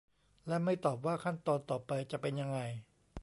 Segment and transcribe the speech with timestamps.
[0.47, 2.59] และไม่ตอบว่าขั้นตอนต่อไปจะเป็นยังไง